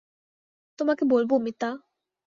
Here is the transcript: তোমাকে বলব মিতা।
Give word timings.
তোমাকে 0.79 1.03
বলব 1.05 1.31
মিতা। 1.41 1.69